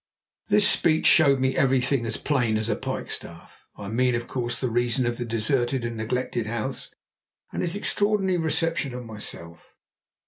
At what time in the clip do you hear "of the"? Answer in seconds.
5.05-5.25